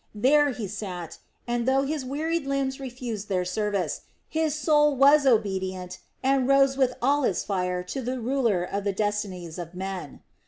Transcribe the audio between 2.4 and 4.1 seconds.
limbs refused their service,